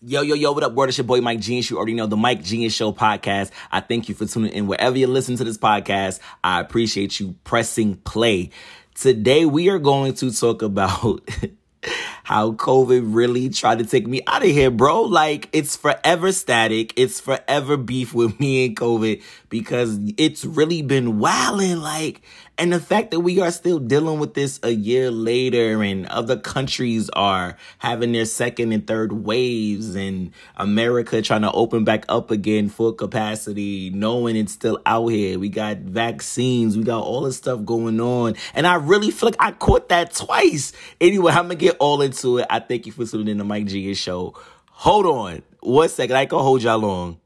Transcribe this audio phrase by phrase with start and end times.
[0.00, 0.90] Yo, yo, yo, what up, word?
[0.90, 1.70] It's your boy Mike Genius.
[1.70, 3.50] You already know the Mike Genius Show podcast.
[3.72, 6.20] I thank you for tuning in wherever you listen to this podcast.
[6.44, 8.50] I appreciate you pressing play.
[8.94, 11.28] Today, we are going to talk about
[12.22, 15.02] how COVID really tried to take me out of here, bro.
[15.02, 16.92] Like, it's forever static.
[16.94, 21.78] It's forever beef with me and COVID because it's really been wilding.
[21.78, 22.22] Like,
[22.56, 26.36] and the fact that we are still dealing with this a year later and other
[26.36, 32.30] countries are having their second and third waves and America trying to open back up
[32.30, 35.38] again full capacity, knowing it's still out here.
[35.38, 38.34] We got vaccines, we got all this stuff going on.
[38.54, 40.72] And I really feel like I caught that twice.
[41.00, 42.46] Anyway, I'm gonna get all into it.
[42.50, 44.34] I thank you for tuning in to Mike G show.
[44.66, 46.16] Hold on one second.
[46.16, 47.20] I can hold y'all long.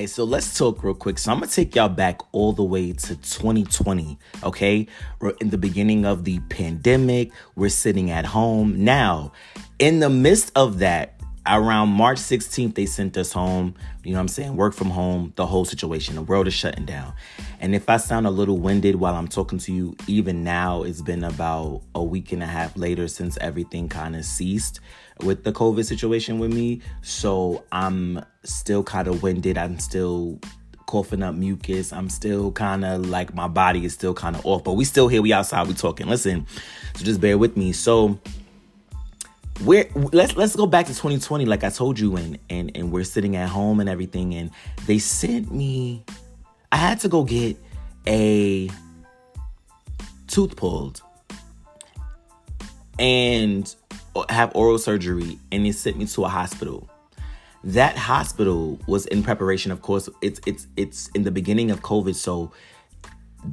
[0.00, 1.18] Right, so let's talk real quick.
[1.18, 4.18] So I'm gonna take y'all back all the way to 2020.
[4.42, 4.86] Okay,
[5.20, 7.30] we're in the beginning of the pandemic.
[7.54, 9.32] We're sitting at home now.
[9.78, 13.74] In the midst of that, around March 16th, they sent us home.
[14.02, 14.56] You know what I'm saying?
[14.56, 16.14] Work from home, the whole situation.
[16.14, 17.12] The world is shutting down.
[17.60, 21.02] And if I sound a little winded while I'm talking to you, even now, it's
[21.02, 24.80] been about a week and a half later since everything kind of ceased
[25.22, 26.80] with the COVID situation with me.
[27.02, 29.58] So I'm still kind of winded.
[29.58, 30.40] I'm still
[30.86, 31.92] coughing up mucus.
[31.92, 35.08] I'm still kind of like my body is still kind of off, but we still
[35.08, 35.20] here.
[35.20, 35.68] We outside.
[35.68, 36.08] We talking.
[36.08, 36.46] Listen,
[36.96, 37.72] so just bear with me.
[37.72, 38.18] So
[39.64, 43.04] we're let's let's go back to 2020 like i told you and and and we're
[43.04, 44.50] sitting at home and everything and
[44.86, 46.04] they sent me
[46.72, 47.56] i had to go get
[48.06, 48.70] a
[50.26, 51.02] tooth pulled
[52.98, 53.74] and
[54.28, 56.88] have oral surgery and they sent me to a hospital.
[57.64, 62.14] That hospital was in preparation of course it's it's it's in the beginning of covid
[62.14, 62.52] so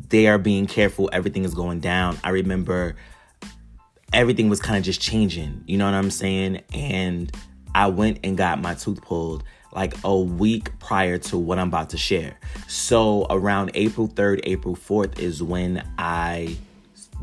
[0.09, 1.09] they are being careful.
[1.13, 2.17] Everything is going down.
[2.23, 2.95] I remember
[4.13, 5.63] everything was kind of just changing.
[5.67, 6.63] You know what I'm saying?
[6.73, 7.31] And
[7.75, 11.89] I went and got my tooth pulled like a week prior to what I'm about
[11.91, 12.39] to share.
[12.67, 16.57] So around April 3rd, April 4th is when I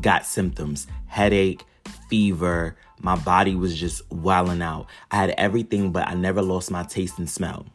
[0.01, 1.63] got symptoms headache,
[2.09, 2.77] fever.
[3.01, 4.87] My body was just wilding out.
[5.11, 7.65] I had everything, but I never lost my taste and smell.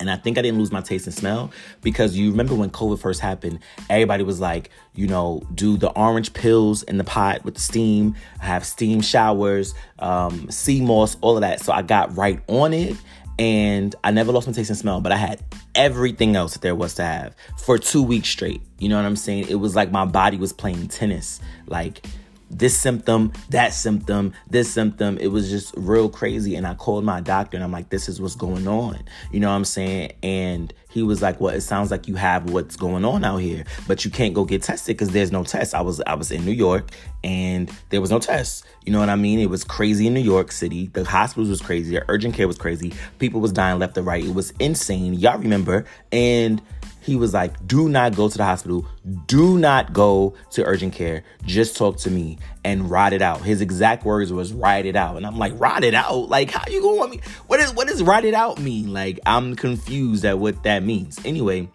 [0.00, 2.98] And I think I didn't lose my taste and smell because you remember when COVID
[2.98, 7.54] first happened, everybody was like, you know, do the orange pills in the pot with
[7.54, 11.60] the steam, have steam showers, um, sea moss, all of that.
[11.60, 12.96] So I got right on it
[13.38, 15.42] and I never lost my taste and smell, but I had
[15.74, 18.62] everything else that there was to have for two weeks straight.
[18.78, 19.48] You know what I'm saying?
[19.48, 21.40] It was like my body was playing tennis.
[21.66, 22.06] Like,
[22.50, 25.18] this symptom, that symptom, this symptom.
[25.18, 26.54] It was just real crazy.
[26.56, 29.02] And I called my doctor and I'm like, this is what's going on.
[29.32, 30.12] You know what I'm saying?
[30.22, 33.64] And he was like, well, it sounds like you have what's going on out here,
[33.88, 35.74] but you can't go get tested because there's no test.
[35.74, 36.90] I was I was in New York
[37.24, 38.64] and there was no test.
[38.84, 39.40] You know what I mean?
[39.40, 40.88] It was crazy in New York City.
[40.92, 41.96] The hospitals was crazy.
[41.96, 42.92] The urgent care was crazy.
[43.18, 44.24] People was dying left and right.
[44.24, 45.14] It was insane.
[45.14, 45.84] Y'all remember?
[46.12, 46.62] And
[47.04, 48.86] he was like, do not go to the hospital.
[49.26, 51.22] Do not go to urgent care.
[51.44, 53.42] Just talk to me and ride it out.
[53.42, 55.18] His exact words was ride it out.
[55.18, 56.30] And I'm like, ride it out?
[56.30, 57.20] Like, how you gonna want me?
[57.46, 58.94] What is what does ride it out mean?
[58.94, 61.20] Like, I'm confused at what that means.
[61.26, 61.68] Anyway,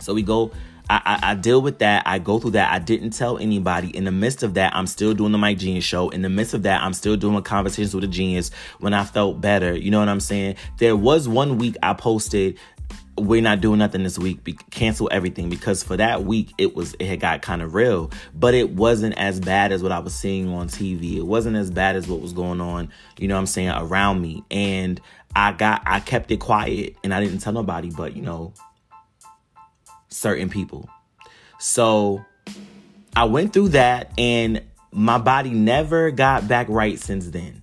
[0.00, 0.50] so we go.
[0.90, 2.02] I, I, I, deal with that.
[2.04, 2.70] I go through that.
[2.70, 3.96] I didn't tell anybody.
[3.96, 6.10] In the midst of that, I'm still doing the Mike Genius show.
[6.10, 8.50] In the midst of that, I'm still doing conversations with a genius
[8.80, 9.74] when I felt better.
[9.74, 10.56] You know what I'm saying?
[10.78, 12.58] There was one week I posted
[13.18, 16.94] we're not doing nothing this week be- cancel everything because for that week it was
[16.98, 18.10] it had got kind of real.
[18.34, 21.70] But it wasn't as bad as what i was seeing on tv it wasn't as
[21.70, 24.44] bad as what was going on you know i'm saying around me.
[24.50, 25.00] And
[25.36, 28.54] i got i kept it quiet and i didn't tell nobody but you know
[30.08, 30.88] certain people.
[31.58, 32.24] So
[33.14, 37.61] i went through that and my body never got back right since then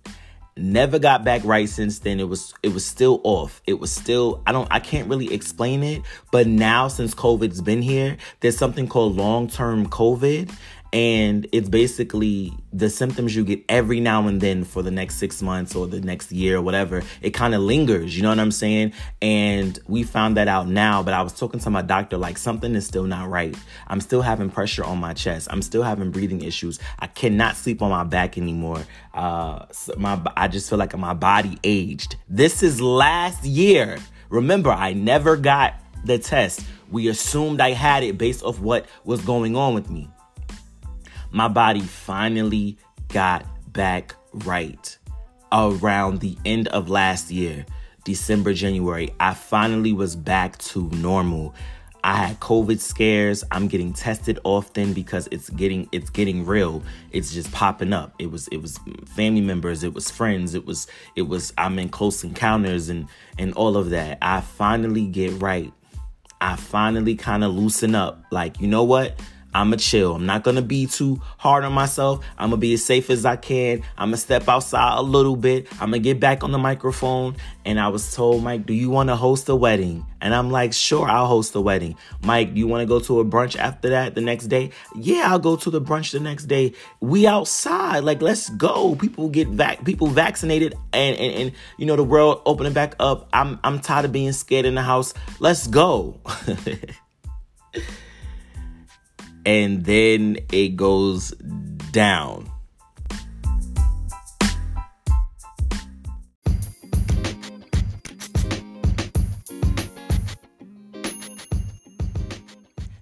[0.62, 2.20] never got back right since then.
[2.20, 3.62] It was it was still off.
[3.66, 6.02] It was still i don't i can't really explain it
[6.32, 10.52] but now since covid's been here there's something called long-term covid
[10.92, 15.42] and it's basically the symptoms you get every now and then for the next six
[15.42, 18.52] months or the next year or whatever it kind of lingers you know what i'm
[18.52, 18.94] saying?
[19.22, 22.76] And we found that out now but i was talking to my doctor like something
[22.76, 23.56] is still not right.
[23.88, 25.48] I'm still having pressure on my chest.
[25.52, 26.80] I'm still having breathing issues.
[27.00, 28.84] I cannot sleep on my back anymore.
[29.14, 29.66] Uh
[29.98, 32.16] my i just feel like my body aged.
[32.28, 33.98] This is last year.
[34.30, 35.76] Remember i never got
[36.06, 36.62] the test.
[36.92, 40.10] We assumed i had it based off what was going on with me
[41.32, 42.78] my body finally
[43.10, 44.98] got back right
[45.52, 47.66] around the end of last year,
[48.04, 49.14] December, January.
[49.20, 51.56] I finally was back to normal.
[52.04, 53.44] I had COVID scares.
[53.52, 56.82] I'm getting tested often because it's getting it's getting real.
[57.12, 58.14] It's just popping up.
[58.20, 61.90] It was it was family members, it was friends, it was it was I'm in
[61.90, 64.18] close encounters and and all of that.
[64.22, 65.74] I finally get right.
[66.42, 68.24] I finally kind of loosen up.
[68.32, 69.20] Like, you know what?
[69.54, 70.16] I'ma chill.
[70.16, 72.24] I'm not gonna be too hard on myself.
[72.38, 73.82] I'm gonna be as safe as I can.
[73.98, 75.68] I'm gonna step outside a little bit.
[75.74, 77.36] I'm gonna get back on the microphone.
[77.66, 80.06] And I was told, Mike, do you wanna host a wedding?
[80.22, 81.96] And I'm like, sure, I'll host a wedding.
[82.24, 84.72] Mike, do you wanna go to a brunch after that the next day?
[84.96, 86.74] Yeah, I'll go to the brunch the next day.
[87.00, 88.04] We outside.
[88.04, 88.96] Like, let's go.
[88.96, 93.30] People get vac people vaccinated and, and, and you know the world opening back up.
[93.34, 95.14] I'm I'm tired of being scared in the house.
[95.40, 96.20] Let's go.
[99.50, 101.32] and then it goes
[101.92, 102.48] down.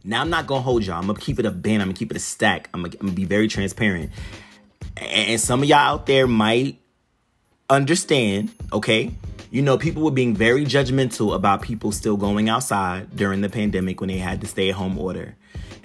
[0.05, 0.95] Now I'm not gonna hold y'all.
[0.95, 1.81] I'm gonna keep it a band.
[1.81, 2.69] I'm gonna keep it a stack.
[2.73, 4.09] I'm gonna, I'm gonna be very transparent.
[4.95, 6.79] And some of y'all out there might
[7.69, 9.11] understand, okay?
[9.51, 13.99] You know, people were being very judgmental about people still going outside during the pandemic
[13.99, 15.35] when they had the stay at home order.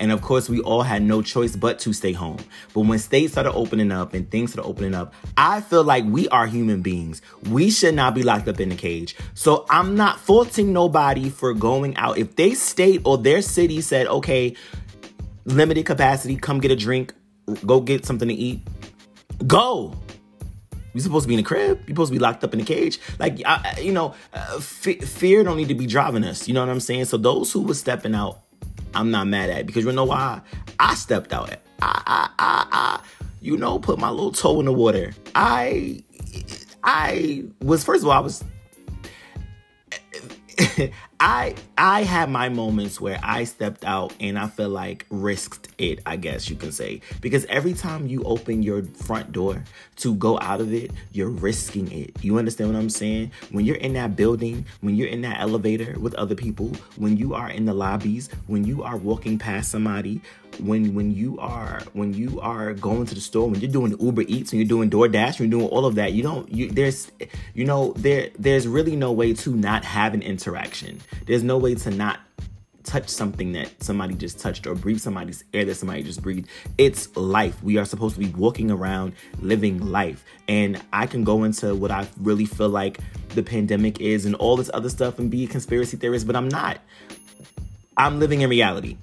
[0.03, 2.39] And of course, we all had no choice but to stay home.
[2.75, 6.27] But when states started opening up and things started opening up, I feel like we
[6.31, 7.23] are human beings.
[7.49, 9.15] We should not be locked up in a cage.
[9.35, 12.19] So I'm not faulting nobody for going out.
[12.19, 14.57] If they state or their city said, okay,
[15.45, 17.15] limited capacity, come get a drink,
[17.65, 18.67] go get something to eat,
[19.47, 19.97] go.
[20.95, 21.79] You're supposed to be in a crib.
[21.87, 22.99] You're supposed to be locked up in a cage.
[23.21, 26.49] Like, I, you know, uh, f- fear don't need to be driving us.
[26.49, 27.05] You know what I'm saying?
[27.05, 28.41] So those who were stepping out
[28.95, 30.41] I'm not mad at because you know why?
[30.79, 31.51] I stepped out.
[31.51, 33.01] I, I, I, I,
[33.41, 35.15] you know, put my little toe in the water.
[35.35, 36.03] I,
[36.85, 38.45] I was first of all, I was
[41.25, 46.01] I I had my moments where I stepped out and I feel like risked it,
[46.05, 47.01] I guess you can say.
[47.21, 49.63] Because every time you open your front door
[49.99, 52.11] to go out of it, you're risking it.
[52.25, 53.31] You understand what I'm saying?
[53.53, 57.35] When you're in that building, when you're in that elevator with other people, when you
[57.35, 60.21] are in the lobbies, when you are walking past somebody,
[60.61, 64.23] when when you are when you are going to the store, when you're doing Uber
[64.23, 67.11] Eats, when you're doing DoorDash, when you're doing all of that, you don't you there's
[67.55, 71.01] you know there there's really no way to not have an interaction.
[71.27, 72.21] There's no way to not
[72.85, 76.49] touch something that somebody just touched or breathe somebody's air that somebody just breathed.
[76.79, 77.63] It's life.
[77.63, 80.25] We are supposed to be walking around living life.
[80.49, 82.99] And I can go into what I really feel like
[83.31, 86.49] the pandemic is and all this other stuff and be a conspiracy theorist, but I'm
[86.49, 86.79] not.
[87.97, 88.97] I'm living in reality.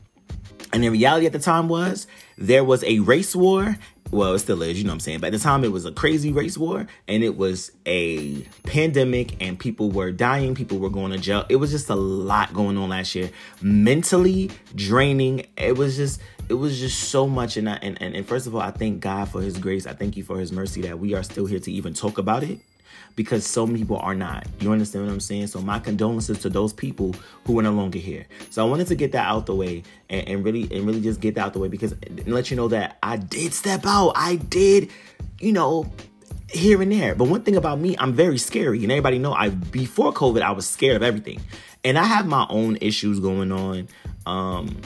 [0.72, 2.08] And the reality at the time was
[2.38, 3.78] there was a race war.
[4.12, 5.20] Well, it still is, you know what I'm saying?
[5.20, 9.40] But at the time, it was a crazy race war and it was a pandemic
[9.40, 11.46] and people were dying, people were going to jail.
[11.48, 13.30] It was just a lot going on last year.
[13.62, 15.46] Mentally draining.
[15.58, 17.56] It was just, it was just so much.
[17.56, 19.86] And, I, and, and, and first of all, I thank God for his grace.
[19.86, 22.42] I thank you for his mercy that we are still here to even talk about
[22.42, 22.60] it
[23.20, 24.48] because so many people are not.
[24.62, 25.48] You understand what I'm saying?
[25.48, 28.26] So my condolences to those people who are no longer here.
[28.50, 31.20] So I wanted to get that out the way and, and really and really just
[31.20, 31.94] get that out the way because
[32.28, 34.14] let you know that I did step out.
[34.16, 34.90] I did,
[35.38, 35.92] you know,
[36.50, 37.14] here and there.
[37.14, 38.82] But one thing about me, I'm very scary.
[38.84, 41.42] And everybody know I before COVID, I was scared of everything.
[41.84, 43.90] And I have my own issues going on,
[44.28, 44.80] um,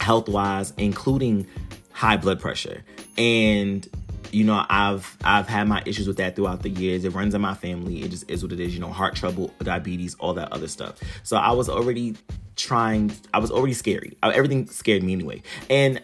[0.00, 1.46] health wise, including
[1.92, 2.82] high blood pressure.
[3.16, 3.88] And
[4.34, 7.04] you know, I've I've had my issues with that throughout the years.
[7.04, 8.02] It runs in my family.
[8.02, 8.74] It just is what it is.
[8.74, 10.98] You know, heart trouble, diabetes, all that other stuff.
[11.22, 12.16] So I was already
[12.56, 13.12] trying.
[13.32, 14.16] I was already scary.
[14.22, 15.42] Everything scared me anyway.
[15.70, 16.02] And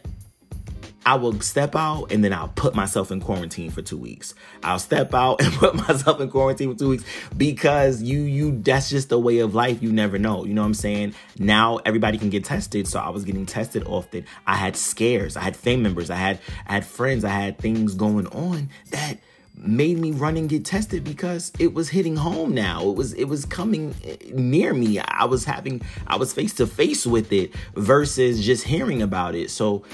[1.04, 4.34] I will step out and then I'll put myself in quarantine for two weeks.
[4.62, 7.04] I'll step out and put myself in quarantine for two weeks
[7.36, 9.82] because you you that's just the way of life.
[9.82, 10.44] You never know.
[10.44, 11.14] You know what I'm saying?
[11.38, 14.26] Now everybody can get tested, so I was getting tested often.
[14.46, 15.36] I had scares.
[15.36, 16.10] I had family members.
[16.10, 17.24] I had I had friends.
[17.24, 19.18] I had things going on that
[19.62, 22.88] made me run and get tested because it was hitting home now.
[22.88, 24.98] It was it was coming eh, near me.
[24.98, 29.50] I was having I was face to face with it versus just hearing about it.
[29.50, 29.84] So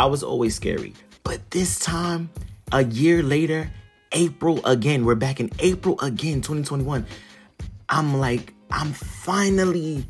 [0.00, 0.94] I was always scary.
[1.24, 2.30] But this time,
[2.72, 3.70] a year later,
[4.12, 7.04] April again, we're back in April again, 2021.
[7.90, 10.06] I'm like, I'm finally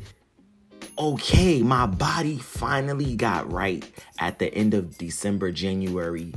[0.97, 1.61] okay.
[1.61, 3.83] My body finally got right
[4.17, 6.33] at the end of December, January,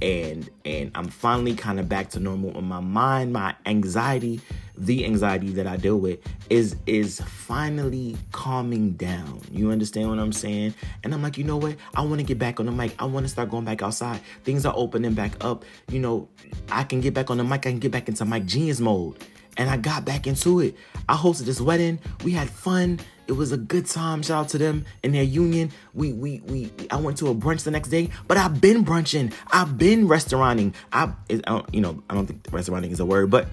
[0.00, 2.56] and and I'm finally kind of back to normal.
[2.56, 4.40] In my mind, my anxiety,
[4.76, 6.18] the anxiety that I deal with,
[6.50, 9.40] is is finally calming down.
[9.50, 10.74] You understand what I'm saying?
[11.04, 11.76] And I'm like, you know what?
[11.94, 12.94] I want to get back on the mic.
[12.98, 14.20] I want to start going back outside.
[14.44, 15.64] Things are opening back up.
[15.88, 16.28] You know,
[16.70, 17.66] I can get back on the mic.
[17.66, 19.18] I can get back into my Genius mode.
[19.58, 20.76] And I got back into it.
[21.10, 21.98] I hosted this wedding.
[22.24, 23.00] We had fun.
[23.26, 24.22] It was a good time.
[24.22, 25.70] Shout out to them and their union.
[25.92, 29.32] We we we I went to a brunch the next day, but I've been brunching.
[29.52, 30.74] I've been restauranting.
[30.92, 31.12] I,
[31.46, 33.48] I you know I don't think restauranting is a word, but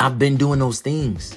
[0.00, 1.36] I've been doing those things.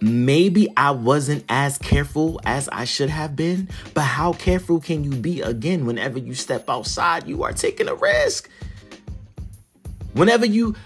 [0.00, 5.10] Maybe I wasn't as careful as I should have been, but how careful can you
[5.10, 7.26] be again whenever you step outside?
[7.26, 8.48] You are taking a risk.
[10.12, 10.76] Whenever you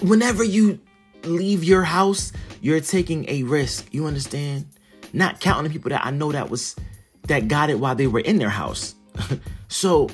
[0.00, 0.78] whenever you
[1.24, 3.92] leave your house, you're taking a risk.
[3.92, 4.66] You understand?
[5.12, 6.76] Not counting the people that I know that was
[7.24, 8.94] that got it while they were in their house.
[9.68, 10.08] so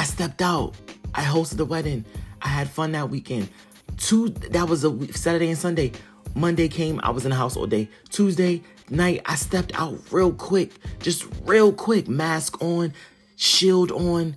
[0.00, 0.74] I stepped out.
[1.12, 2.06] I hosted the wedding.
[2.40, 3.50] I had fun that weekend.
[3.98, 5.92] Two that was a week, Saturday and Sunday.
[6.34, 7.86] Monday came, I was in the house all day.
[8.08, 12.94] Tuesday night, I stepped out real quick, just real quick, mask on,
[13.36, 14.36] shield on,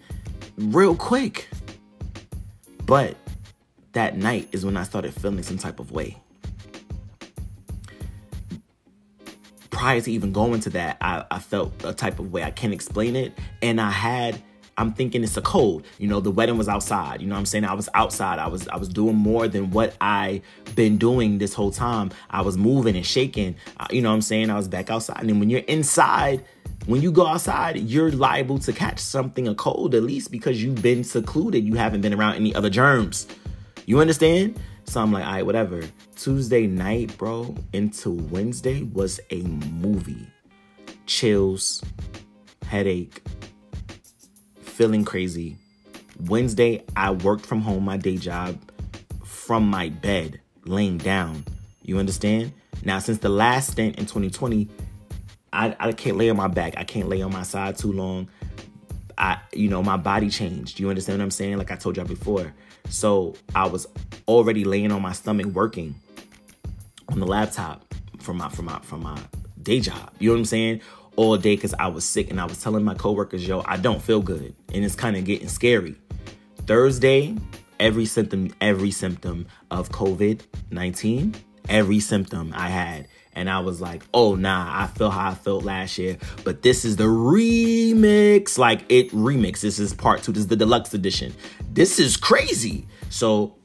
[0.58, 1.48] real quick.
[2.86, 3.15] But
[3.93, 6.17] that night is when I started feeling some type of way.
[9.70, 12.43] Prior to even going to that, I, I felt a type of way.
[12.43, 13.32] I can't explain it.
[13.62, 14.43] And I had
[14.77, 15.85] I'm thinking it's a cold.
[15.99, 17.21] You know, the wedding was outside.
[17.21, 17.65] You know what I'm saying?
[17.65, 18.39] I was outside.
[18.39, 20.41] I was I was doing more than what I
[20.75, 22.11] been doing this whole time.
[22.29, 23.55] I was moving and shaking.
[23.79, 24.49] Uh, you know what I'm saying?
[24.49, 25.19] I was back outside.
[25.19, 26.43] And then when you're inside,
[26.85, 30.81] when you go outside, you're liable to catch something a cold at least because you've
[30.81, 31.63] been secluded.
[31.63, 33.27] You haven't been around any other germs.
[33.85, 34.59] You understand?
[34.85, 35.83] So I'm like, all right, whatever.
[36.15, 40.27] Tuesday night, bro, into Wednesday was a movie.
[41.05, 41.83] Chills,
[42.65, 43.21] headache,
[44.83, 45.55] feeling crazy.
[46.25, 48.59] Wednesday, I worked from home, my day job,
[49.23, 51.45] from my bed, laying down.
[51.83, 52.51] You understand?
[52.83, 54.67] Now, since the last stint in 2020,
[55.53, 56.73] I, I can't lay on my back.
[56.75, 58.27] I can't lay on my side too long.
[59.17, 60.81] I, you know, my body changed.
[60.81, 61.57] You understand what I'm saying?
[61.57, 62.53] Like I told y'all before.
[62.89, 63.87] So I was
[64.27, 65.95] already laying on my stomach working
[67.07, 67.85] on the laptop
[68.19, 69.17] from my from my from my
[69.61, 70.11] day job.
[70.19, 70.81] You know what I'm saying?
[71.15, 74.01] All day because I was sick and I was telling my coworkers, yo, I don't
[74.01, 74.55] feel good.
[74.74, 75.96] And it's kind of getting scary.
[76.65, 77.36] Thursday,
[77.79, 81.36] every symptom, every symptom of COVID-19,
[81.70, 85.63] every symptom I had and I was like, oh nah, I feel how I felt
[85.63, 88.58] last year, but this is the remix.
[88.58, 89.62] Like it remix.
[89.62, 90.32] This is part two.
[90.32, 91.34] This is the deluxe edition.
[91.72, 92.88] This is crazy.
[93.10, 93.55] So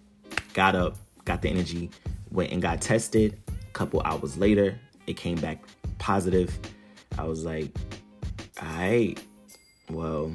[0.55, 1.91] got up, got the energy,
[2.31, 3.39] went and got tested.
[3.49, 5.63] A couple hours later, it came back
[5.99, 6.59] positive.
[7.17, 7.71] I was like,
[8.61, 9.15] all right,
[9.91, 10.35] well,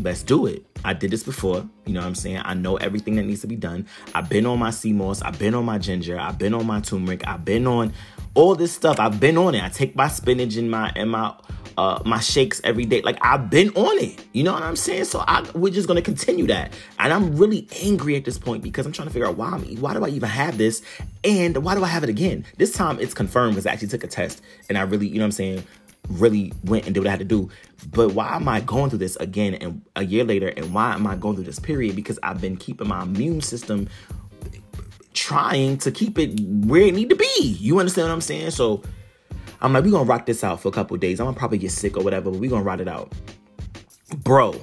[0.00, 0.64] let's do it.
[0.84, 1.68] I did this before.
[1.84, 2.42] You know what I'm saying?
[2.44, 3.86] I know everything that needs to be done.
[4.14, 5.22] I've been on my sea moss.
[5.22, 6.18] I've been on my ginger.
[6.18, 7.26] I've been on my turmeric.
[7.26, 7.92] I've been on
[8.34, 9.00] all this stuff.
[9.00, 9.64] I've been on it.
[9.64, 11.34] I take my spinach and my and my
[11.76, 13.02] uh my shakes every day.
[13.02, 14.24] Like I've been on it.
[14.32, 15.04] You know what I'm saying?
[15.04, 16.72] So I we're just gonna continue that.
[16.98, 19.62] And I'm really angry at this point because I'm trying to figure out why I'm
[19.76, 20.82] why do I even have this
[21.24, 22.44] and why do I have it again?
[22.56, 25.20] This time it's confirmed because I actually took a test and I really, you know
[25.20, 25.64] what I'm saying,
[26.08, 27.50] really went and did what I had to do.
[27.90, 30.48] But why am I going through this again and a year later?
[30.48, 31.96] And why am I going through this period?
[31.96, 33.88] Because I've been keeping my immune system
[35.12, 37.56] trying to keep it where it need to be.
[37.58, 38.50] You understand what I'm saying?
[38.50, 38.82] So
[39.66, 41.18] I'm like, we're gonna rock this out for a couple days.
[41.18, 43.12] I'm gonna probably get sick or whatever, but we're gonna ride it out.
[44.18, 44.60] Bro,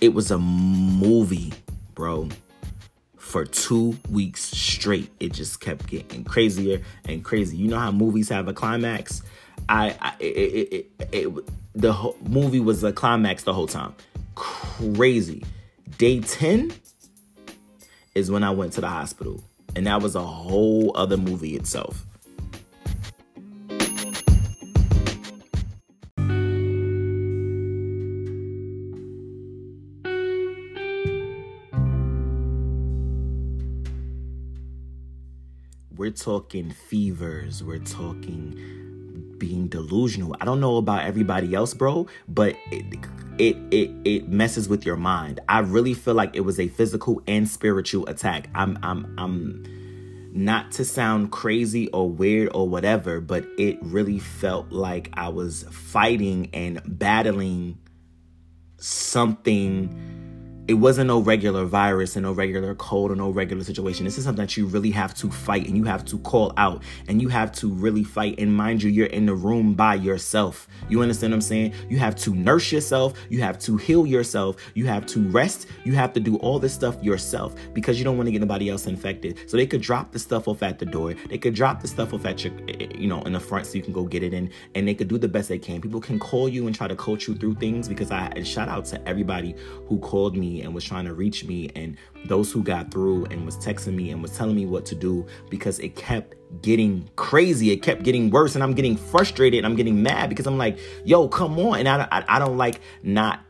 [0.00, 1.52] it was a movie,
[1.96, 2.28] bro.
[3.16, 7.56] For two weeks straight, it just kept getting crazier and crazy.
[7.56, 9.22] You know how movies have a climax?
[9.68, 13.96] I, I it, it, it, it, the whole movie was a climax the whole time.
[14.36, 15.42] Crazy.
[15.98, 16.72] Day 10,
[18.14, 19.42] is when I went to the hospital.
[19.74, 22.06] And that was a whole other movie itself.
[35.98, 40.36] We're talking fevers, we're talking being delusional.
[40.40, 42.84] I don't know about everybody else, bro, but it,
[43.36, 45.40] it it it messes with your mind.
[45.48, 48.48] I really feel like it was a physical and spiritual attack.
[48.54, 54.70] I'm I'm I'm not to sound crazy or weird or whatever, but it really felt
[54.70, 57.76] like I was fighting and battling
[58.76, 60.17] something
[60.68, 64.04] it wasn't no regular virus and no regular cold or no regular situation.
[64.04, 66.82] This is something that you really have to fight and you have to call out
[67.08, 68.38] and you have to really fight.
[68.38, 70.68] And mind you, you're in the room by yourself.
[70.90, 71.72] You understand what I'm saying?
[71.88, 75.94] You have to nurse yourself, you have to heal yourself, you have to rest, you
[75.94, 78.86] have to do all this stuff yourself because you don't want to get anybody else
[78.86, 79.48] infected.
[79.48, 82.12] So they could drop the stuff off at the door, they could drop the stuff
[82.12, 82.52] off at your,
[82.94, 85.08] you know, in the front so you can go get it in, and they could
[85.08, 85.80] do the best they can.
[85.80, 88.68] People can call you and try to coach you through things because I and shout
[88.68, 89.54] out to everybody
[89.86, 91.96] who called me and was trying to reach me and
[92.26, 95.26] those who got through and was texting me and was telling me what to do
[95.50, 97.70] because it kept getting crazy.
[97.70, 99.58] It kept getting worse and I'm getting frustrated.
[99.58, 101.80] And I'm getting mad because I'm like, yo, come on.
[101.80, 103.40] And I, I, I don't like not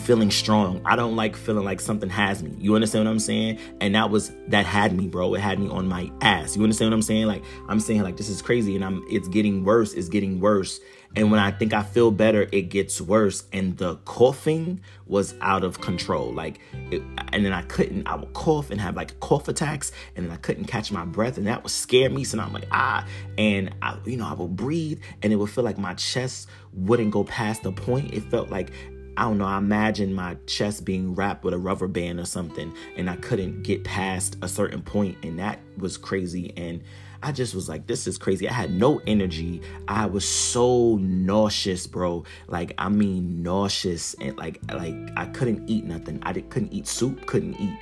[0.00, 0.82] feeling strong.
[0.84, 2.54] I don't like feeling like something has me.
[2.58, 3.58] You understand what I'm saying?
[3.80, 5.34] And that was that had me, bro.
[5.34, 6.56] It had me on my ass.
[6.56, 7.26] You understand what I'm saying?
[7.26, 9.94] Like I'm saying like this is crazy and I'm it's getting worse.
[9.94, 10.80] It's getting worse.
[11.16, 13.44] And when I think I feel better, it gets worse.
[13.52, 16.32] And the coughing was out of control.
[16.32, 16.58] Like,
[16.90, 17.02] it,
[17.32, 20.36] and then I couldn't, I would cough and have like cough attacks, and then I
[20.36, 22.24] couldn't catch my breath, and that would scare me.
[22.24, 23.06] So I'm like, ah,
[23.38, 27.12] and I, you know, I would breathe, and it would feel like my chest wouldn't
[27.12, 28.12] go past the point.
[28.12, 28.72] It felt like
[29.16, 32.74] I don't know, I imagine my chest being wrapped with a rubber band or something,
[32.96, 36.52] and I couldn't get past a certain point, and that was crazy.
[36.56, 36.82] And
[37.24, 38.46] I just was like, this is crazy.
[38.46, 39.62] I had no energy.
[39.88, 42.24] I was so nauseous, bro.
[42.48, 46.18] Like, I mean, nauseous, and like, like I couldn't eat nothing.
[46.22, 47.24] I did, couldn't eat soup.
[47.24, 47.78] Couldn't eat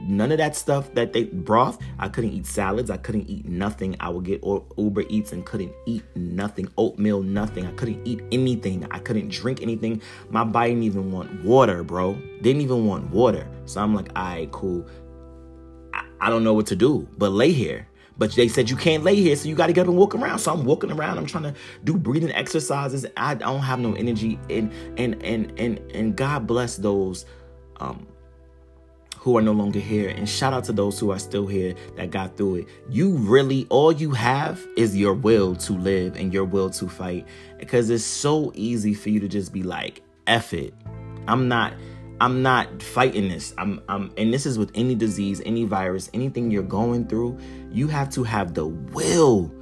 [0.00, 1.78] none of that stuff that they broth.
[2.00, 2.90] I couldn't eat salads.
[2.90, 3.94] I couldn't eat nothing.
[4.00, 6.68] I would get Uber Eats and couldn't eat nothing.
[6.76, 7.64] Oatmeal, nothing.
[7.66, 8.84] I couldn't eat anything.
[8.90, 10.02] I couldn't drink anything.
[10.30, 12.14] My body didn't even want water, bro.
[12.40, 13.46] Didn't even want water.
[13.66, 14.84] So I'm like, all right, cool.
[15.94, 17.86] I, I don't know what to do, but lay here.
[18.18, 20.14] But they said you can't lay here, so you got to get up and walk
[20.14, 20.38] around.
[20.38, 21.18] So I'm walking around.
[21.18, 21.54] I'm trying to
[21.84, 23.06] do breathing exercises.
[23.16, 27.24] I don't have no energy, and and and and and God bless those
[27.80, 28.06] um,
[29.16, 30.08] who are no longer here.
[30.08, 32.66] And shout out to those who are still here that got through it.
[32.88, 37.26] You really, all you have is your will to live and your will to fight.
[37.58, 40.74] Because it's so easy for you to just be like, F it.
[41.28, 41.72] I'm not.
[42.20, 43.54] I'm not fighting this.
[43.58, 47.38] I'm, I'm, and this is with any disease, any virus, anything you're going through.
[47.70, 49.52] You have to have the will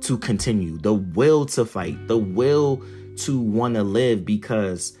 [0.00, 2.82] to continue, the will to fight, the will
[3.18, 4.98] to want to live because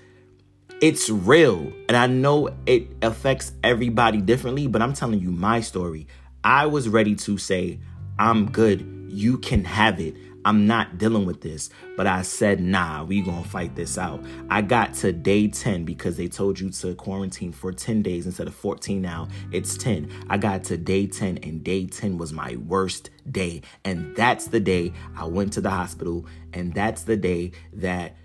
[0.80, 1.72] it's real.
[1.88, 6.06] And I know it affects everybody differently, but I'm telling you my story.
[6.44, 7.80] I was ready to say,
[8.18, 9.08] I'm good.
[9.08, 10.16] You can have it.
[10.44, 11.70] I'm not dealing with this.
[11.96, 14.24] But I said, nah, we gonna fight this out.
[14.50, 18.46] I got to day 10 because they told you to quarantine for 10 days instead
[18.46, 19.28] of 14 now.
[19.50, 20.10] It's 10.
[20.28, 23.62] I got to day 10 and day 10 was my worst day.
[23.84, 26.26] And that's the day I went to the hospital.
[26.52, 28.16] And that's the day that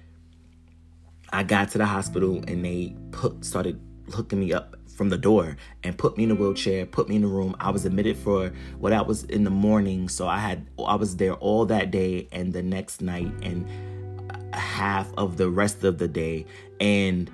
[1.31, 3.79] I got to the hospital and they put started
[4.13, 7.21] hooking me up from the door and put me in a wheelchair, put me in
[7.21, 7.55] the room.
[7.59, 11.15] I was admitted for what I was in the morning, so I had I was
[11.15, 13.67] there all that day and the next night and
[14.53, 16.47] half of the rest of the day.
[16.81, 17.29] And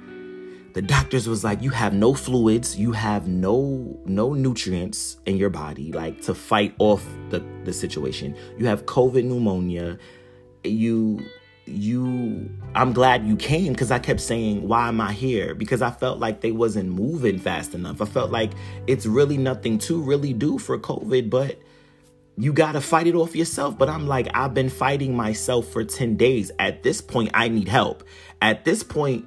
[0.74, 5.52] the doctors was like you have no fluids you have no no nutrients in your
[5.52, 8.36] body like to fight off the the situation.
[8.58, 9.98] You have covid pneumonia.
[10.64, 11.26] You
[11.66, 15.54] you I'm glad you came because I kept saying, why am I here?
[15.54, 18.02] Because I felt like they wasn't moving fast enough.
[18.02, 18.52] I felt like
[18.88, 21.60] it's really nothing to really do for COVID, but
[22.36, 23.78] you gotta fight it off yourself.
[23.78, 26.52] But I'm like, I've been fighting myself for 10 days.
[26.60, 28.04] At this point, I need help.
[28.42, 29.26] At this point,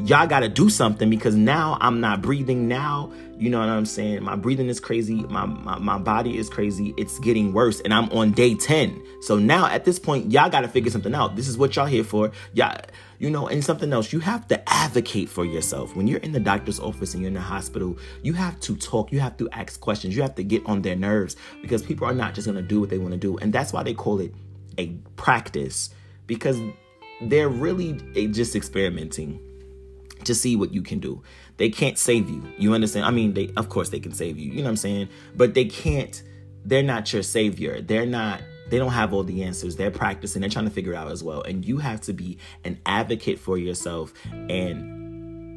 [0.00, 2.68] y'all gotta do something because now I'm not breathing.
[2.68, 4.22] Now, you know what I'm saying?
[4.22, 5.22] My breathing is crazy.
[5.22, 6.94] My, my, my body is crazy.
[6.96, 7.80] It's getting worse.
[7.80, 9.02] And I'm on day 10.
[9.22, 11.36] So now at this point, y'all gotta figure something out.
[11.36, 12.30] This is what y'all here for.
[12.52, 12.78] Y'all,
[13.18, 15.96] you know, and something else, you have to advocate for yourself.
[15.96, 19.12] When you're in the doctor's office and you're in the hospital, you have to talk,
[19.12, 22.14] you have to ask questions, you have to get on their nerves because people are
[22.14, 23.38] not just gonna do what they wanna do.
[23.38, 24.34] And that's why they call it
[24.78, 25.90] a practice
[26.26, 26.60] because
[27.22, 27.94] they're really
[28.28, 29.40] just experimenting
[30.26, 31.22] to see what you can do.
[31.56, 32.42] They can't save you.
[32.58, 33.06] You understand?
[33.06, 34.50] I mean, they of course they can save you.
[34.50, 35.08] You know what I'm saying?
[35.34, 36.22] But they can't
[36.64, 37.80] they're not your savior.
[37.80, 39.76] They're not they don't have all the answers.
[39.76, 40.40] They're practicing.
[40.40, 41.42] They're trying to figure out as well.
[41.42, 45.05] And you have to be an advocate for yourself and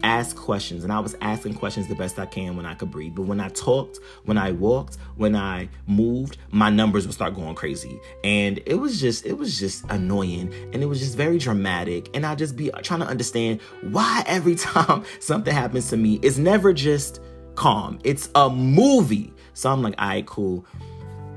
[0.03, 3.15] ask questions and I was asking questions the best I can when I could breathe.
[3.15, 7.55] But when I talked, when I walked, when I moved, my numbers would start going
[7.55, 7.99] crazy.
[8.23, 12.25] And it was just it was just annoying and it was just very dramatic and
[12.25, 16.73] I just be trying to understand why every time something happens to me it's never
[16.73, 17.21] just
[17.55, 17.99] calm.
[18.03, 19.33] It's a movie.
[19.53, 20.65] So I'm like, "All right, cool."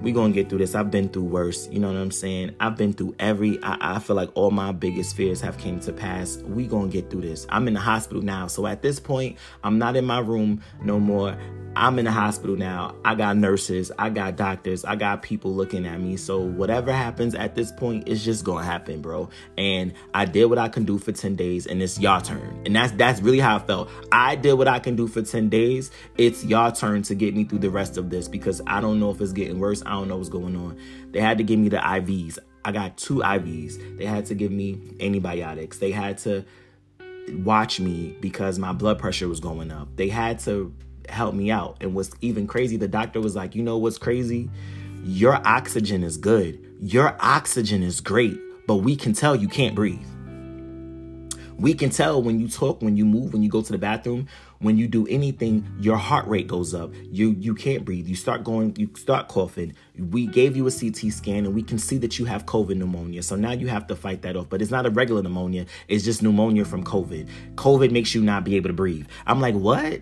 [0.03, 0.75] We gonna get through this.
[0.75, 1.69] I've been through worse.
[1.69, 2.57] You know what I'm saying?
[2.59, 3.63] I've been through every.
[3.63, 6.39] I, I feel like all my biggest fears have came to pass.
[6.39, 7.47] We gonna get through this.
[7.49, 10.99] I'm in the hospital now, so at this point, I'm not in my room no
[10.99, 11.37] more.
[11.75, 12.95] I'm in the hospital now.
[13.05, 16.17] I got nurses, I got doctors, I got people looking at me.
[16.17, 19.31] So whatever happens at this point, it's just gonna happen, bro.
[19.57, 22.63] And I did what I can do for 10 days, and it's your turn.
[22.67, 23.89] And that's that's really how I felt.
[24.11, 25.91] I did what I can do for 10 days.
[26.19, 29.11] It's your turn to get me through the rest of this because I don't know
[29.11, 29.83] if it's getting worse.
[29.87, 30.79] I don't know what's going on.
[31.13, 32.39] They had to give me the IVs.
[32.65, 33.99] I got two IVs.
[33.99, 35.79] They had to give me antibiotics.
[35.79, 36.45] They had to
[37.45, 39.89] watch me because my blood pressure was going up.
[39.97, 40.75] They had to
[41.09, 41.77] help me out.
[41.81, 44.51] And what's even crazy, the doctor was like, you know what's crazy?
[45.05, 46.65] Your oxygen is good.
[46.81, 50.05] Your oxygen is great, but we can tell you can't breathe.
[51.59, 54.27] We can tell when you talk, when you move, when you go to the bathroom,
[54.59, 56.93] when you do anything, your heart rate goes up.
[57.11, 58.09] You you can't breathe.
[58.09, 59.75] You start going, you start coughing.
[59.97, 63.23] We gave you a CT scan and we can see that you have COVID pneumonia.
[63.23, 64.49] So now you have to fight that off.
[64.49, 67.29] But it's not a regular pneumonia, it's just pneumonia from COVID.
[67.57, 69.07] COVID makes you not be able to breathe.
[69.27, 70.01] I'm like, what?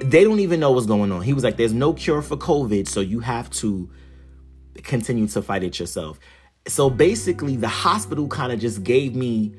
[0.00, 1.22] They don't even know what's going on.
[1.22, 3.90] He was like, there's no cure for COVID, so you have to
[4.82, 6.18] continue to fight it yourself.
[6.66, 9.54] So basically, the hospital kind of just gave me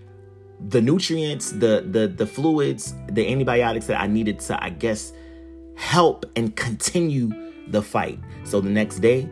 [0.68, 5.14] the nutrients, the the the fluids, the antibiotics that I needed to, I guess,
[5.76, 7.32] help and continue
[7.68, 8.20] the fight.
[8.44, 9.30] So the next day,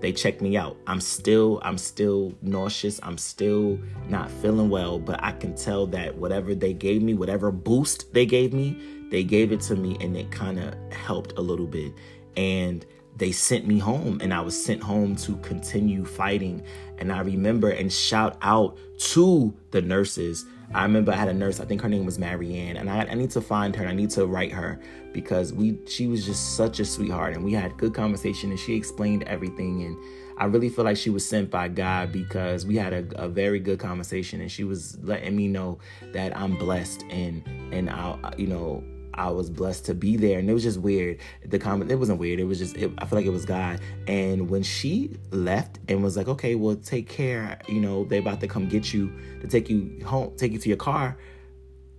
[0.00, 0.76] they checked me out.
[0.86, 3.00] I'm still I'm still nauseous.
[3.02, 7.50] I'm still not feeling well, but I can tell that whatever they gave me, whatever
[7.50, 8.78] boost they gave me,
[9.10, 11.92] they gave it to me and it kind of helped a little bit.
[12.36, 12.84] And
[13.16, 16.62] they sent me home and I was sent home to continue fighting.
[16.98, 20.44] And I remember and shout out to the nurses.
[20.74, 23.14] I remember I had a nurse, I think her name was Marianne, and I, I
[23.14, 24.80] need to find her and I need to write her
[25.12, 28.74] because we she was just such a sweetheart and we had good conversation and she
[28.74, 29.96] explained everything and
[30.38, 33.58] I really feel like she was sent by God because we had a, a very
[33.58, 35.78] good conversation and she was letting me know
[36.12, 37.42] that I'm blessed and
[37.72, 38.84] and I you know
[39.16, 41.18] I was blessed to be there, and it was just weird.
[41.44, 42.40] The comment, it wasn't weird.
[42.40, 43.80] It was just, it, I feel like it was God.
[44.06, 48.40] And when she left and was like, "Okay, well, take care," you know, they're about
[48.40, 51.16] to come get you to take you home, take you to your car.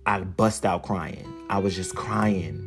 [0.06, 1.24] I bust out crying.
[1.50, 2.64] I was just crying.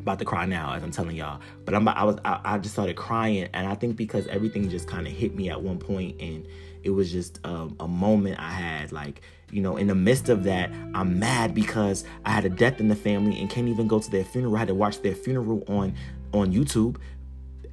[0.00, 2.74] About to cry now as I'm telling y'all, but I'm I was I, I just
[2.74, 6.20] started crying, and I think because everything just kind of hit me at one point,
[6.20, 6.46] and
[6.82, 10.44] it was just um, a moment I had like you know, in the midst of
[10.44, 13.98] that, I'm mad because I had a death in the family and can't even go
[13.98, 14.56] to their funeral.
[14.56, 15.94] I had to watch their funeral on
[16.32, 16.96] on YouTube.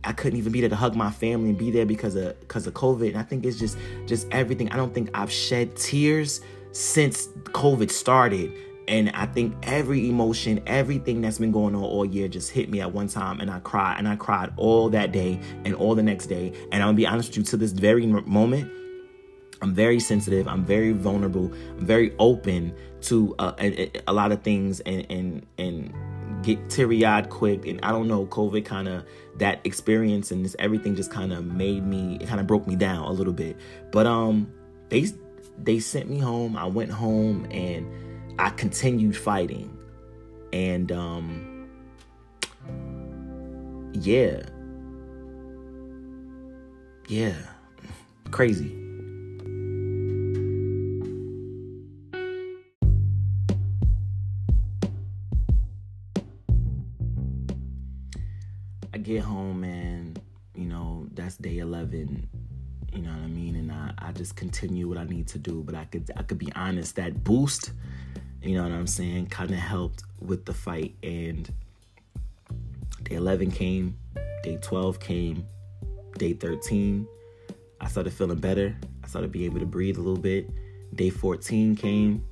[0.04, 2.68] I couldn't even be there to hug my family and be there because of because
[2.68, 3.10] of COVID.
[3.10, 4.72] And I think it's just just everything.
[4.72, 8.54] I don't think I've shed tears since COVID started.
[8.88, 12.82] And I think every emotion, everything that's been going on all year just hit me
[12.82, 13.40] at one time.
[13.40, 13.98] And I cried.
[13.98, 16.54] And I cried all that day and all the next day.
[16.72, 18.72] And I'm gonna be honest with you, to this very moment,
[19.62, 20.48] I'm very sensitive.
[20.48, 21.52] I'm very vulnerable.
[21.78, 25.94] I'm very open to uh, a, a, lot of things and and and
[26.44, 27.66] get teary eyed quick.
[27.66, 29.06] And I don't know, COVID kind of
[29.38, 32.18] that experience and this everything just kind of made me.
[32.20, 33.58] It kind of broke me down a little bit.
[33.92, 34.52] But um,
[34.90, 35.08] they
[35.58, 36.58] they sent me home.
[36.58, 37.88] I went home and
[38.40, 39.78] I continued fighting.
[40.52, 41.70] And um,
[43.94, 44.42] yeah,
[47.08, 47.36] yeah,
[48.32, 48.85] crazy.
[59.16, 60.20] Get home and
[60.56, 62.28] you know that's day 11
[62.92, 63.56] you know what i mean?
[63.56, 66.38] And I, I just continue what i need to do but i could i could
[66.38, 67.72] be honest that boost
[68.42, 70.96] you know what i'm saying kind of helped with the fight.
[71.02, 71.50] And
[73.04, 73.98] day 11 came
[74.44, 75.48] day 12 came
[76.18, 77.08] day 13
[77.80, 78.76] i started feeling better.
[79.02, 80.50] I started being able to breathe a little bit.
[80.96, 82.26] Day 14 came.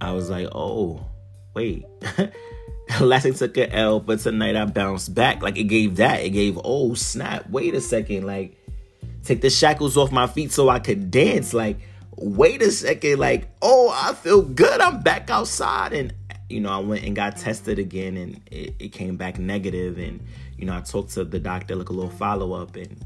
[0.00, 1.06] I was like oh
[1.54, 1.86] wait
[3.00, 5.42] Last night took an L, but tonight I bounced back.
[5.42, 6.20] Like it gave that.
[6.20, 8.26] It gave, oh snap, wait a second.
[8.26, 8.56] Like,
[9.24, 11.54] take the shackles off my feet so I could dance.
[11.54, 11.78] Like,
[12.16, 13.18] wait a second.
[13.18, 14.80] Like, oh, I feel good.
[14.80, 15.92] I'm back outside.
[15.92, 16.12] And,
[16.48, 19.98] you know, I went and got tested again and it, it came back negative.
[19.98, 20.20] And,
[20.58, 23.04] you know, I talked to the doctor, like a little follow up and,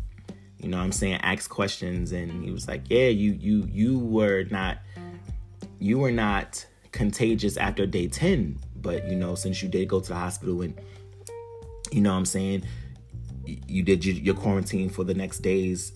[0.59, 2.13] you know I'm saying, asked questions.
[2.13, 4.79] And he was like, yeah, you, you, you were not,
[5.79, 10.09] you were not contagious after day 10 but you know, since you did go to
[10.09, 10.79] the hospital and
[11.91, 12.65] you know what I'm saying,
[13.45, 15.93] you did your, quarantine for the next days,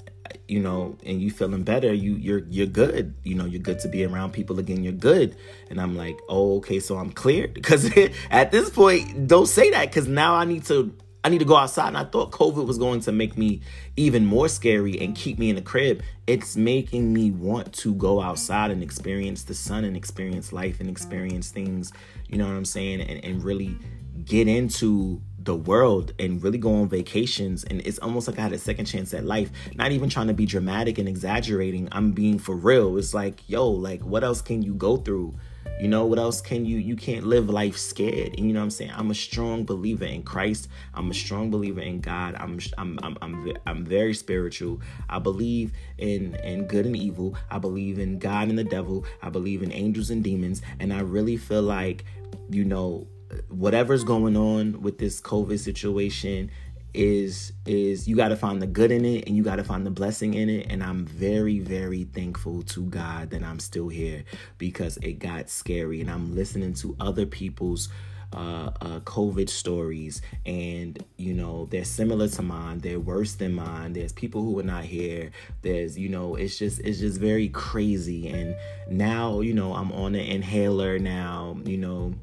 [0.48, 3.14] you know, and you feeling better, you you're you're good.
[3.24, 4.82] You know, you're good to be around people again.
[4.82, 5.36] You're good.
[5.70, 7.90] And I'm like, oh, okay, so I'm cleared because
[8.30, 11.56] at this point, don't say that because now I need to I need to go
[11.56, 11.88] outside.
[11.88, 13.60] And I thought COVID was going to make me
[13.96, 16.02] even more scary and keep me in the crib.
[16.26, 20.90] It's making me want to go outside and experience the sun and experience life and
[20.90, 21.92] experience things,
[22.28, 23.02] you know what I'm saying?
[23.02, 23.76] And, and really
[24.24, 27.64] get into the world and really go on vacations.
[27.64, 29.50] And it's almost like I had a second chance at life.
[29.74, 31.88] Not even trying to be dramatic and exaggerating.
[31.92, 32.96] I'm being for real.
[32.98, 35.34] It's like, yo, like, what else can you go through?
[35.80, 38.34] You know, what else can you you can't live life scared.
[38.36, 38.92] And you know what I'm saying?
[38.94, 40.68] I'm a strong believer in Christ.
[40.94, 42.36] I'm a strong believer in God.
[42.38, 44.80] I'm I'm I'm I'm, I'm very spiritual.
[45.08, 47.36] I believe in in good and evil.
[47.50, 49.04] I believe in God and the devil.
[49.22, 50.62] I believe in angels and demons.
[50.78, 52.04] And I really feel like,
[52.48, 53.06] you know,
[53.48, 56.50] whatever's going on with this COVID situation
[56.94, 59.86] is is you got to find the good in it and you got to find
[59.86, 64.24] the blessing in it and I'm very very thankful to God that I'm still here
[64.58, 67.88] because it got scary and I'm listening to other people's
[68.34, 72.78] uh, uh, COVID stories, and you know they're similar to mine.
[72.78, 73.92] They're worse than mine.
[73.92, 75.30] There's people who are not here.
[75.60, 78.28] There's you know it's just it's just very crazy.
[78.28, 78.56] And
[78.88, 81.58] now you know I'm on an inhaler now.
[81.64, 82.14] You know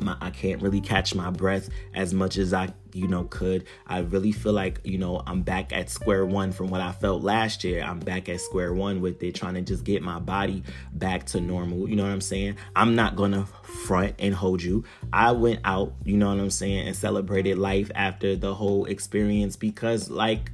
[0.00, 3.64] my, I can't really catch my breath as much as I, you know, could.
[3.86, 7.22] I really feel like, you know, I'm back at square one from what I felt
[7.22, 7.82] last year.
[7.82, 11.40] I'm back at square one with it, trying to just get my body back to
[11.40, 11.88] normal.
[11.88, 12.56] You know what I'm saying?
[12.76, 13.46] I'm not gonna
[13.86, 14.84] front and hold you.
[15.12, 19.56] I went out, you know what I'm saying, and celebrated life after the whole experience
[19.56, 20.52] because, like,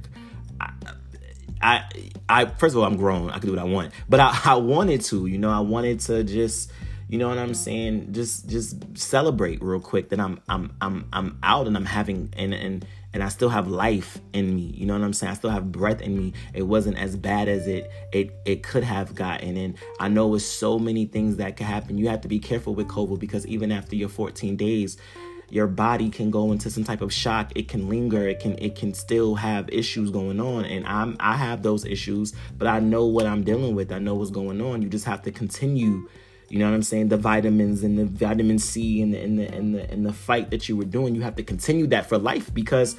[0.59, 0.71] I,
[1.61, 1.83] I,
[2.27, 3.29] I first of all, I'm grown.
[3.29, 5.99] I can do what I want, but I, I wanted to, you know, I wanted
[6.01, 6.71] to just
[7.11, 8.13] you know what I'm saying?
[8.13, 12.53] Just just celebrate real quick that I'm I'm I'm I'm out and I'm having and
[12.53, 14.73] and and I still have life in me.
[14.77, 15.31] You know what I'm saying?
[15.31, 16.31] I still have breath in me.
[16.53, 19.57] It wasn't as bad as it it it could have gotten.
[19.57, 21.97] And I know with so many things that could happen.
[21.97, 24.95] You have to be careful with COVID because even after your 14 days,
[25.49, 27.51] your body can go into some type of shock.
[27.55, 28.25] It can linger.
[28.25, 30.63] It can it can still have issues going on.
[30.63, 33.91] And I'm I have those issues, but I know what I'm dealing with.
[33.91, 34.81] I know what's going on.
[34.81, 36.07] You just have to continue
[36.51, 37.07] you know what I'm saying?
[37.07, 40.51] The vitamins and the vitamin C and the and the and the and the fight
[40.51, 42.97] that you were doing, you have to continue that for life because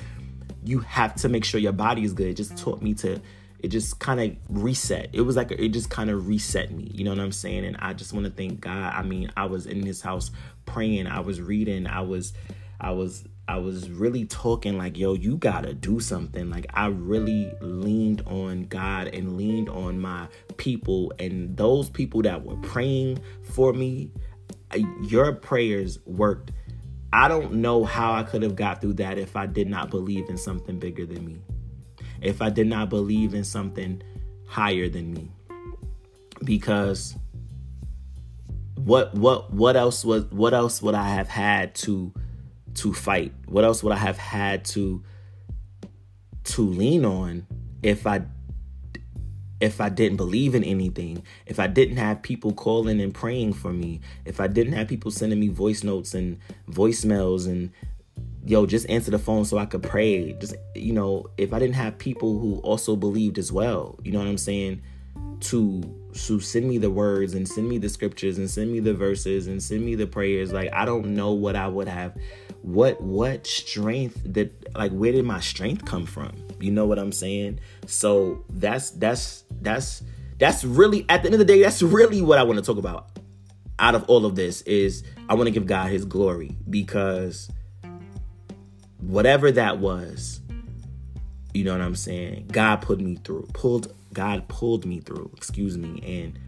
[0.64, 2.28] you have to make sure your body is good.
[2.28, 3.20] It just taught me to
[3.58, 5.10] it just kind of reset.
[5.12, 6.90] It was like a, it just kind of reset me.
[6.94, 7.66] You know what I'm saying?
[7.66, 8.94] And I just want to thank God.
[8.94, 10.30] I mean, I was in his house
[10.64, 12.32] praying, I was reading, I was
[12.80, 16.48] I was I was really talking like, yo, you gotta do something.
[16.48, 22.44] Like, I really leaned on God and leaned on my people, and those people that
[22.44, 24.10] were praying for me,
[25.02, 26.52] your prayers worked.
[27.12, 30.30] I don't know how I could have got through that if I did not believe
[30.30, 31.42] in something bigger than me.
[32.22, 34.02] If I did not believe in something
[34.46, 35.30] higher than me.
[36.44, 37.16] Because
[38.76, 42.12] what what what else was what else would I have had to
[42.74, 43.32] to fight?
[43.46, 45.02] What else would I have had to
[46.44, 47.46] to lean on
[47.82, 48.22] if I
[49.60, 53.72] if I didn't believe in anything, if I didn't have people calling and praying for
[53.72, 57.70] me, if I didn't have people sending me voice notes and voicemails and
[58.44, 60.32] yo, just answer the phone so I could pray.
[60.32, 64.18] Just you know, if I didn't have people who also believed as well, you know
[64.18, 64.82] what I'm saying?
[65.42, 65.82] To
[66.14, 69.46] to send me the words and send me the scriptures and send me the verses
[69.46, 70.52] and send me the prayers.
[70.52, 72.16] Like I don't know what I would have
[72.62, 76.32] what what strength that like where did my strength come from?
[76.60, 77.60] You know what i'm saying?
[77.86, 80.02] So that's that's that's
[80.38, 82.76] that's really at the end of the day that's really what i want to talk
[82.76, 83.10] about
[83.78, 87.48] out of all of this is i want to give god his glory because
[88.98, 90.40] whatever that was
[91.54, 92.48] you know what i'm saying?
[92.50, 96.38] God put me through pulled god pulled me through excuse me and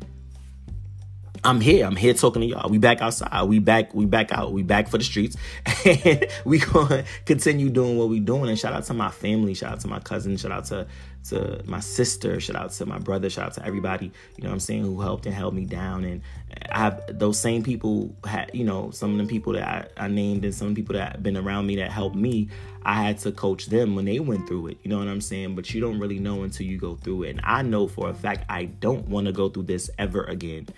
[1.46, 1.84] I'm here.
[1.84, 2.70] I'm here talking to y'all.
[2.70, 3.42] We back outside.
[3.44, 3.94] We back.
[3.94, 4.52] We back out.
[4.52, 5.36] We back for the streets,
[5.84, 8.48] and we gonna continue doing what we doing.
[8.48, 9.52] And shout out to my family.
[9.52, 10.38] Shout out to my cousin.
[10.38, 10.86] Shout out to
[11.28, 12.40] to my sister.
[12.40, 13.28] Shout out to my brother.
[13.28, 14.06] Shout out to everybody.
[14.36, 16.04] You know what I'm saying who helped and held me down.
[16.04, 16.22] And
[16.70, 18.16] I have those same people.
[18.24, 20.80] Had you know some of the people that I, I named and some of the
[20.80, 22.48] people that have been around me that helped me.
[22.86, 24.78] I had to coach them when they went through it.
[24.82, 25.54] You know what I'm saying?
[25.54, 27.30] But you don't really know until you go through it.
[27.30, 30.68] And I know for a fact I don't want to go through this ever again.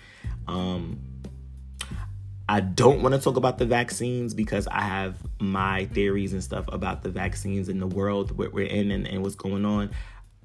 [0.47, 0.99] Um,
[2.49, 6.65] I don't want to talk about the vaccines because I have my theories and stuff
[6.69, 9.91] about the vaccines in the world we're in and, and what's going on.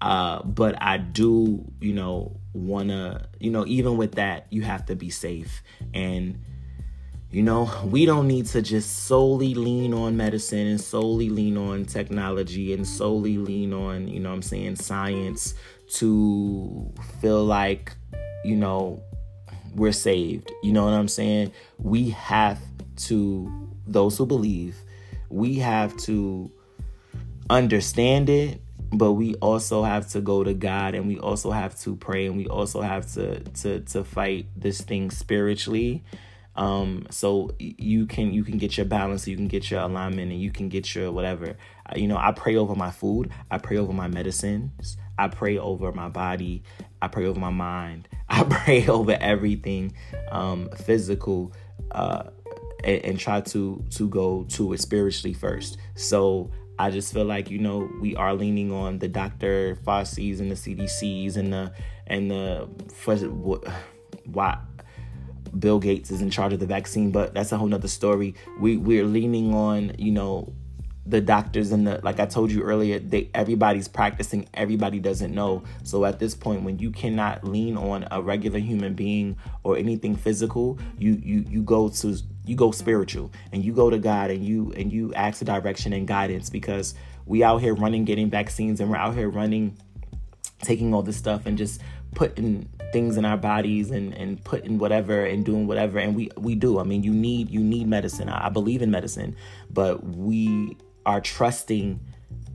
[0.01, 4.85] Uh, but I do, you know, want to, you know, even with that, you have
[4.87, 5.63] to be safe.
[5.95, 6.43] And,
[7.31, 11.85] you know, we don't need to just solely lean on medicine and solely lean on
[11.85, 15.55] technology and solely lean on, you know I'm saying, science
[15.91, 17.95] to feel like,
[18.45, 19.01] you know,
[19.75, 20.53] we're saved.
[20.63, 21.53] You know what I'm saying?
[21.79, 22.61] We have
[22.97, 24.77] to, those who believe,
[25.29, 26.51] we have to
[27.49, 28.61] understand it,
[28.93, 32.37] but we also have to go to God and we also have to pray and
[32.37, 36.05] we also have to to to fight this thing spiritually.
[36.55, 40.41] Um, so you can you can get your balance, you can get your alignment, and
[40.41, 41.57] you can get your whatever.
[41.97, 45.93] You know, I pray over my food, I pray over my medicines, I pray over
[45.93, 46.63] my body,
[47.01, 49.95] I pray over my mind, I pray over everything
[50.31, 51.53] um, physical.
[51.91, 52.31] Uh,
[52.85, 55.79] and, and try to to go to it spiritually first.
[55.95, 59.79] So I just feel like you know we are leaning on the Dr.
[59.85, 61.73] Fauci's and the CDC's and the
[62.07, 62.69] and the
[64.25, 64.59] why
[65.59, 68.35] Bill Gates is in charge of the vaccine, but that's a whole nother story.
[68.59, 70.53] We we're leaning on you know
[71.05, 75.65] the doctors and the like I told you earlier, they everybody's practicing, everybody doesn't know.
[75.83, 80.15] So at this point when you cannot lean on a regular human being or anything
[80.15, 84.45] physical, you you you go to you go spiritual and you go to God and
[84.45, 86.95] you and you ask for direction and guidance because
[87.27, 89.77] we out here running getting vaccines and we're out here running
[90.63, 91.81] taking all this stuff and just
[92.15, 95.99] putting things in our bodies and and putting whatever and doing whatever.
[95.99, 96.79] And we we do.
[96.79, 98.29] I mean you need you need medicine.
[98.29, 99.35] I, I believe in medicine
[99.69, 102.01] but we are trusting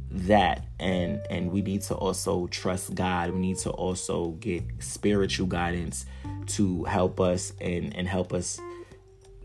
[0.09, 3.31] that and and we need to also trust God.
[3.31, 6.05] We need to also get spiritual guidance
[6.47, 8.59] to help us and and help us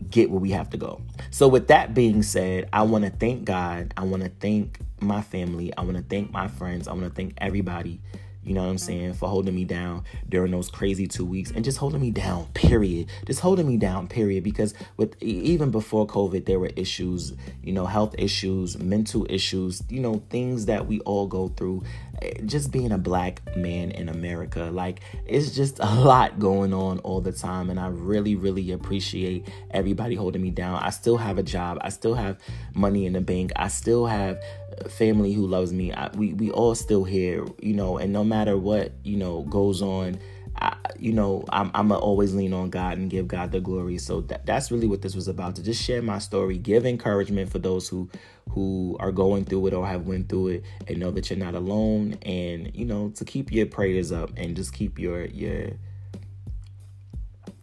[0.09, 1.01] get where we have to go.
[1.31, 3.93] So with that being said, I want to thank God.
[3.97, 5.75] I want to thank my family.
[5.77, 6.87] I want to thank my friends.
[6.87, 8.01] I want to thank everybody
[8.45, 11.63] you know what I'm saying, for holding me down during those crazy two weeks and
[11.63, 13.09] just holding me down, period.
[13.25, 14.43] Just holding me down, period.
[14.43, 19.99] Because with even before COVID, there were issues, you know, health issues, mental issues, you
[19.99, 21.83] know, things that we all go through.
[22.21, 26.99] Eh, just being a black man in America, like it's just a lot going on
[26.99, 27.69] all the time.
[27.69, 30.81] And I really, really appreciate everybody holding me down.
[30.81, 32.37] I still have a job, I still have
[32.73, 34.41] money in the bank, I still have
[34.89, 35.91] family who loves me.
[35.93, 39.81] I, we we all still here, you know, and no matter what you know goes
[39.81, 40.19] on,
[40.57, 43.97] I, you know, I'm I'm always lean on God and give God the glory.
[43.97, 47.51] So that, that's really what this was about to just share my story, give encouragement
[47.51, 48.09] for those who
[48.49, 51.55] who are going through it or have went through it, and know that you're not
[51.55, 55.71] alone, and you know to keep your prayers up and just keep your your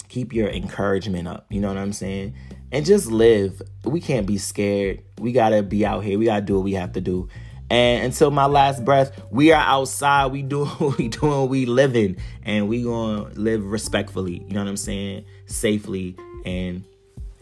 [0.09, 1.47] keep your encouragement up.
[1.49, 2.35] You know what I'm saying?
[2.73, 3.61] And just live.
[3.85, 5.03] We can't be scared.
[5.19, 6.19] We gotta be out here.
[6.19, 7.29] We gotta do what we have to do.
[7.69, 10.27] And until my last breath, we are outside.
[10.27, 14.45] We do what we doing we living, and we gonna live respectfully.
[14.47, 15.25] You know what I'm saying?
[15.47, 16.85] Safely and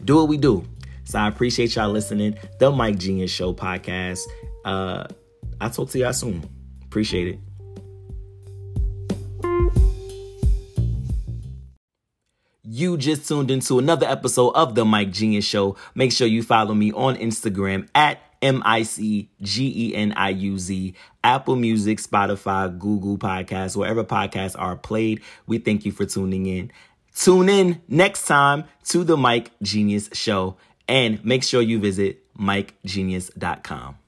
[0.03, 0.65] do what we do.
[1.03, 2.37] So I appreciate y'all listening.
[2.59, 4.21] The Mic Geniuz Show podcast.
[4.63, 5.05] Uh,
[5.59, 6.47] I'll talk to y'all soon.
[6.83, 7.39] Appreciate it.
[12.71, 15.75] You just tuned into another episode of The Mic Geniuz Show.
[15.95, 20.29] Make sure you follow me on Instagram at M I C G E N I
[20.29, 25.21] U Z, Apple Music, Spotify, Google Podcasts, wherever podcasts are played.
[25.47, 26.71] We thank you for tuning in.
[27.15, 33.98] Tune in next time to The Mic Geniuz Show and make sure you visit MicGeniuz.com.